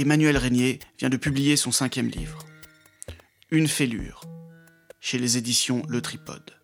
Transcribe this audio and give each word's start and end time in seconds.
Emmanuel 0.00 0.38
Régnier 0.38 0.78
vient 0.98 1.10
de 1.10 1.18
publier 1.18 1.58
son 1.58 1.72
cinquième 1.72 2.08
livre, 2.08 2.38
Une 3.50 3.68
fêlure, 3.68 4.22
chez 4.98 5.18
les 5.18 5.36
éditions 5.36 5.82
Le 5.90 6.00
Tripode. 6.00 6.56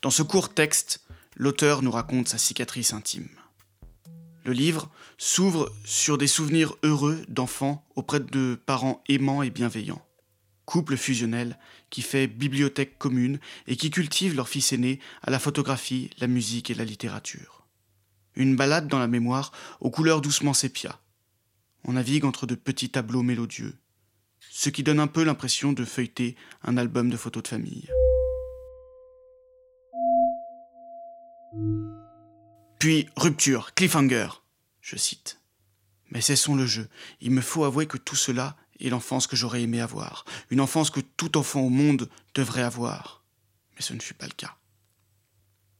Dans 0.00 0.08
ce 0.08 0.22
court 0.22 0.54
texte, 0.54 1.06
l'auteur 1.34 1.82
nous 1.82 1.90
raconte 1.90 2.28
sa 2.28 2.38
cicatrice 2.38 2.94
intime. 2.94 3.28
Le 4.46 4.54
livre 4.54 4.90
s'ouvre 5.18 5.70
sur 5.84 6.16
des 6.16 6.26
souvenirs 6.26 6.72
heureux 6.82 7.22
d'enfants 7.28 7.86
auprès 7.94 8.20
de 8.20 8.58
parents 8.64 9.04
aimants 9.06 9.42
et 9.42 9.50
bienveillants. 9.50 10.06
Couple 10.64 10.96
fusionnel 10.96 11.58
qui 11.90 12.00
fait 12.00 12.26
bibliothèque 12.26 12.96
commune 12.96 13.38
et 13.66 13.76
qui 13.76 13.90
cultive 13.90 14.34
leur 14.34 14.48
fils 14.48 14.72
aîné 14.72 14.98
à 15.20 15.30
la 15.30 15.38
photographie, 15.38 16.08
la 16.20 16.26
musique 16.26 16.70
et 16.70 16.74
la 16.74 16.86
littérature. 16.86 17.66
Une 18.34 18.56
balade 18.56 18.88
dans 18.88 18.98
la 18.98 19.08
mémoire 19.08 19.52
aux 19.80 19.90
couleurs 19.90 20.22
doucement 20.22 20.54
sépia. 20.54 20.98
On 21.88 21.92
navigue 21.92 22.24
entre 22.24 22.46
de 22.46 22.56
petits 22.56 22.90
tableaux 22.90 23.22
mélodieux, 23.22 23.78
ce 24.40 24.70
qui 24.70 24.82
donne 24.82 24.98
un 24.98 25.06
peu 25.06 25.22
l'impression 25.22 25.72
de 25.72 25.84
feuilleter 25.84 26.34
un 26.64 26.76
album 26.76 27.10
de 27.10 27.16
photos 27.16 27.44
de 27.44 27.48
famille. 27.48 27.88
Puis 32.80 33.08
rupture, 33.16 33.72
cliffhanger, 33.74 34.28
je 34.80 34.96
cite. 34.96 35.40
Mais 36.10 36.20
cessons 36.20 36.56
le 36.56 36.66
jeu. 36.66 36.88
Il 37.20 37.30
me 37.30 37.40
faut 37.40 37.62
avouer 37.62 37.86
que 37.86 37.98
tout 37.98 38.16
cela 38.16 38.56
est 38.80 38.88
l'enfance 38.88 39.28
que 39.28 39.36
j'aurais 39.36 39.62
aimé 39.62 39.80
avoir, 39.80 40.24
une 40.50 40.60
enfance 40.60 40.90
que 40.90 41.00
tout 41.00 41.38
enfant 41.38 41.60
au 41.60 41.70
monde 41.70 42.10
devrait 42.34 42.62
avoir. 42.62 43.22
Mais 43.76 43.82
ce 43.82 43.92
ne 43.92 44.00
fut 44.00 44.14
pas 44.14 44.26
le 44.26 44.32
cas. 44.32 44.56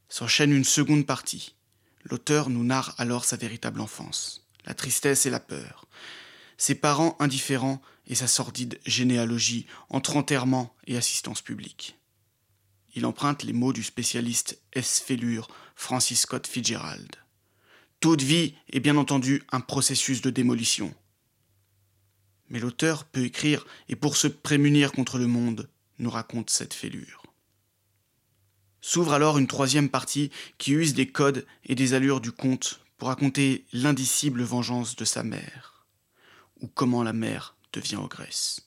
S'enchaîne 0.09 0.53
une 0.53 0.65
seconde 0.65 1.05
partie. 1.05 1.57
L'auteur 2.05 2.49
nous 2.49 2.63
narre 2.63 2.95
alors 2.99 3.25
sa 3.25 3.37
véritable 3.37 3.81
enfance, 3.81 4.46
la 4.67 4.75
tristesse 4.75 5.27
et 5.27 5.31
la 5.31 5.41
peur, 5.41 5.87
ses 6.59 6.75
parents 6.75 7.17
indifférents 7.21 7.81
et 8.07 8.15
sa 8.15 8.27
sordide 8.27 8.79
généalogie 8.85 9.67
entre 9.89 10.17
enterrement 10.17 10.75
et 10.87 10.97
assistance 10.97 11.43
publique. 11.43 11.97
Il 12.95 13.05
emprunte 13.05 13.43
les 13.43 13.53
mots 13.53 13.73
du 13.73 13.83
spécialiste 13.83 14.61
S. 14.73 15.03
Fellure, 15.05 15.49
Francis 15.75 16.21
Scott 16.21 16.47
Fitzgerald. 16.47 17.17
Toute 18.01 18.23
vie 18.23 18.55
est 18.71 18.81
bien 18.81 18.97
entendu 18.97 19.43
un 19.53 19.61
processus 19.61 20.23
de 20.23 20.31
démolition. 20.31 20.95
Mais 22.49 22.59
l'auteur 22.59 23.05
peut 23.05 23.25
écrire 23.25 23.67
et 23.89 23.97
pour 23.97 24.17
se 24.17 24.29
prémunir 24.29 24.93
contre 24.93 25.19
le 25.19 25.27
monde, 25.27 25.69
nous 25.99 26.11
raconte 26.11 26.51
cette 26.51 26.75
fêlure. 26.75 27.23
S'ouvre 28.81 29.15
alors 29.15 29.39
une 29.39 29.49
troisième 29.49 29.89
partie 29.89 30.31
qui 30.59 30.73
use 30.73 30.95
des 30.95 31.09
codes 31.09 31.45
et 31.65 31.75
des 31.75 31.95
allures 31.95 32.21
du 32.21 32.33
conte 32.33 32.81
pour 32.97 33.09
raconter 33.09 33.67
l'indicible 33.73 34.43
vengeance 34.43 34.97
de 34.97 35.05
sa 35.05 35.23
mère, 35.23 35.87
ou 36.61 36.69
comment 36.69 37.03
la 37.03 37.13
mère 37.13 37.57
devient 37.73 37.97
ogresse. 37.97 38.63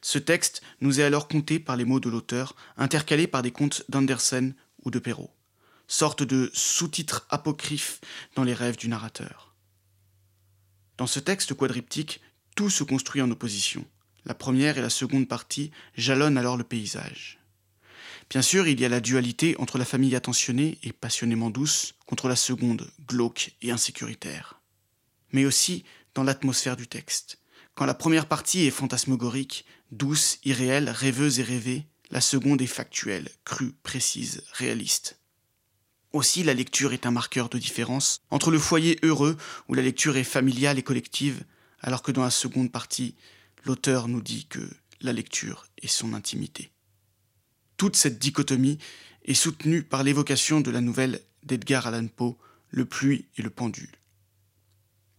Ce 0.00 0.18
texte 0.18 0.62
nous 0.80 1.00
est 1.00 1.04
alors 1.04 1.26
conté 1.26 1.58
par 1.58 1.76
les 1.76 1.84
mots 1.84 2.00
de 2.00 2.08
l'auteur, 2.08 2.54
intercalés 2.76 3.26
par 3.26 3.42
des 3.42 3.50
contes 3.50 3.84
d'Andersen 3.88 4.54
ou 4.84 4.90
de 4.90 4.98
Perrault, 4.98 5.34
sorte 5.88 6.22
de 6.22 6.50
sous-titres 6.54 7.26
apocryphes 7.30 8.00
dans 8.36 8.44
les 8.44 8.54
rêves 8.54 8.76
du 8.76 8.88
narrateur. 8.88 9.54
Dans 10.96 11.06
ce 11.06 11.20
texte 11.20 11.54
quadriptyque, 11.54 12.20
tout 12.54 12.70
se 12.70 12.84
construit 12.84 13.22
en 13.22 13.30
opposition. 13.30 13.84
La 14.24 14.34
première 14.34 14.78
et 14.78 14.82
la 14.82 14.90
seconde 14.90 15.28
partie 15.28 15.70
jalonnent 15.96 16.38
alors 16.38 16.56
le 16.56 16.64
paysage. 16.64 17.37
Bien 18.30 18.42
sûr, 18.42 18.68
il 18.68 18.78
y 18.78 18.84
a 18.84 18.90
la 18.90 19.00
dualité 19.00 19.56
entre 19.58 19.78
la 19.78 19.86
famille 19.86 20.14
attentionnée 20.14 20.78
et 20.82 20.92
passionnément 20.92 21.48
douce 21.48 21.94
contre 22.06 22.28
la 22.28 22.36
seconde, 22.36 22.90
glauque 23.06 23.54
et 23.62 23.70
insécuritaire. 23.70 24.60
Mais 25.32 25.46
aussi 25.46 25.84
dans 26.14 26.24
l'atmosphère 26.24 26.76
du 26.76 26.88
texte. 26.88 27.38
Quand 27.74 27.86
la 27.86 27.94
première 27.94 28.26
partie 28.26 28.66
est 28.66 28.70
fantasmagorique, 28.70 29.64
douce, 29.92 30.40
irréelle, 30.44 30.90
rêveuse 30.90 31.40
et 31.40 31.42
rêvée, 31.42 31.86
la 32.10 32.20
seconde 32.20 32.60
est 32.60 32.66
factuelle, 32.66 33.30
crue, 33.44 33.72
précise, 33.82 34.42
réaliste. 34.52 35.18
Aussi, 36.12 36.42
la 36.42 36.54
lecture 36.54 36.92
est 36.92 37.06
un 37.06 37.10
marqueur 37.10 37.48
de 37.48 37.58
différence 37.58 38.18
entre 38.30 38.50
le 38.50 38.58
foyer 38.58 38.98
heureux, 39.02 39.36
où 39.68 39.74
la 39.74 39.82
lecture 39.82 40.16
est 40.16 40.24
familiale 40.24 40.78
et 40.78 40.82
collective, 40.82 41.44
alors 41.80 42.02
que 42.02 42.12
dans 42.12 42.24
la 42.24 42.30
seconde 42.30 42.72
partie, 42.72 43.14
l'auteur 43.64 44.08
nous 44.08 44.22
dit 44.22 44.46
que 44.46 44.66
la 45.00 45.12
lecture 45.12 45.66
est 45.80 45.86
son 45.86 46.14
intimité. 46.14 46.72
Toute 47.78 47.96
cette 47.96 48.18
dichotomie 48.18 48.78
est 49.24 49.34
soutenue 49.34 49.84
par 49.84 50.02
l'évocation 50.02 50.60
de 50.60 50.70
la 50.70 50.80
nouvelle 50.80 51.20
d'Edgar 51.44 51.86
Allan 51.86 52.08
Poe, 52.08 52.36
Le 52.70 52.84
pluie 52.84 53.24
et 53.38 53.42
le 53.42 53.48
pendule, 53.48 53.96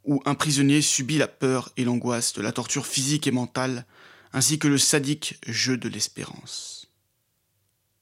où 0.04 0.22
un 0.26 0.36
prisonnier 0.36 0.82
subit 0.82 1.18
la 1.18 1.28
peur 1.28 1.72
et 1.78 1.84
l'angoisse 1.86 2.34
de 2.34 2.44
la 2.44 2.52
torture 2.52 2.86
physique 2.86 3.26
et 3.26 3.32
mentale, 3.32 3.88
ainsi 4.34 4.60
que 4.60 4.68
le 4.68 4.78
sadique 4.78 5.40
jeu 5.48 5.78
de 5.78 5.90
l'espérance. 5.90 6.92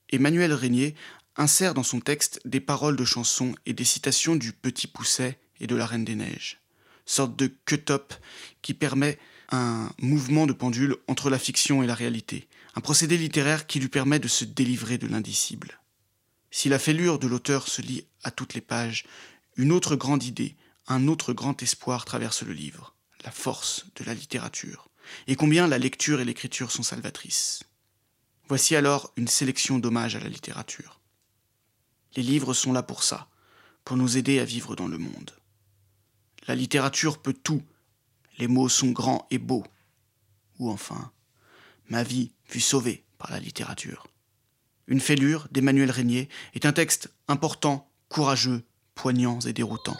Emmanuel 0.09 0.51
Régnier 0.51 0.95
insère 1.37 1.73
dans 1.73 1.83
son 1.83 2.01
texte 2.01 2.41
des 2.43 2.59
paroles 2.59 2.97
de 2.97 3.05
chansons 3.05 3.55
et 3.65 3.73
des 3.73 3.85
citations 3.85 4.35
du 4.35 4.51
Petit 4.53 4.87
Pousset 4.87 5.39
et 5.59 5.67
de 5.67 5.75
la 5.75 5.85
Reine 5.85 6.03
des 6.03 6.15
Neiges, 6.15 6.59
sorte 7.05 7.37
de 7.37 7.47
cut-up 7.65 8.13
qui 8.61 8.73
permet 8.73 9.19
un 9.49 9.89
mouvement 9.99 10.45
de 10.45 10.53
pendule 10.53 10.97
entre 11.07 11.29
la 11.29 11.39
fiction 11.39 11.83
et 11.83 11.87
la 11.87 11.95
réalité, 11.95 12.47
un 12.75 12.81
procédé 12.81 13.17
littéraire 13.17 13.67
qui 13.67 13.79
lui 13.79 13.87
permet 13.87 14.19
de 14.19 14.27
se 14.27 14.45
délivrer 14.45 14.97
de 14.97 15.07
l'indicible. 15.07 15.79
Si 16.51 16.69
la 16.69 16.79
fêlure 16.79 17.19
de 17.19 17.27
l'auteur 17.27 17.67
se 17.67 17.81
lit 17.81 18.05
à 18.23 18.31
toutes 18.31 18.53
les 18.53 18.61
pages, 18.61 19.05
une 19.55 19.71
autre 19.71 19.95
grande 19.95 20.23
idée, 20.23 20.55
un 20.87 21.07
autre 21.07 21.33
grand 21.33 21.61
espoir 21.61 22.05
traverse 22.05 22.43
le 22.43 22.53
livre, 22.53 22.95
la 23.23 23.31
force 23.31 23.85
de 23.95 24.03
la 24.03 24.13
littérature, 24.13 24.89
et 25.27 25.35
combien 25.35 25.67
la 25.67 25.77
lecture 25.77 26.19
et 26.19 26.25
l'écriture 26.25 26.71
sont 26.71 26.83
salvatrices. 26.83 27.63
Voici 28.47 28.75
alors 28.75 29.11
une 29.17 29.27
sélection 29.27 29.79
d'hommages 29.79 30.15
à 30.15 30.19
la 30.19 30.29
littérature. 30.29 31.01
Les 32.15 32.23
livres 32.23 32.53
sont 32.53 32.73
là 32.73 32.83
pour 32.83 33.03
ça, 33.03 33.29
pour 33.83 33.97
nous 33.97 34.17
aider 34.17 34.39
à 34.39 34.45
vivre 34.45 34.75
dans 34.75 34.87
le 34.87 34.97
monde. 34.97 35.31
La 36.47 36.55
littérature 36.55 37.17
peut 37.17 37.33
tout, 37.33 37.63
les 38.37 38.47
mots 38.47 38.69
sont 38.69 38.91
grands 38.91 39.27
et 39.31 39.37
beaux. 39.37 39.63
Ou 40.59 40.69
enfin, 40.69 41.11
ma 41.89 42.03
vie 42.03 42.31
fut 42.45 42.61
sauvée 42.61 43.03
par 43.17 43.31
la 43.31 43.39
littérature. 43.39 44.07
Une 44.87 45.01
fêlure 45.01 45.47
d'Emmanuel 45.51 45.91
Régnier 45.91 46.29
est 46.53 46.65
un 46.65 46.73
texte 46.73 47.11
important, 47.27 47.89
courageux, 48.09 48.63
poignant 48.95 49.39
et 49.41 49.53
déroutant. 49.53 49.97